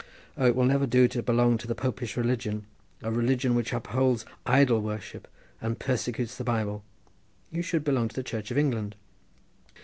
[0.35, 2.65] "O it will never do to belong to the Popish religion,
[3.03, 5.27] a religion which upholds idol worship
[5.61, 8.95] and persecutes the Bible—you should belong to the Church of England."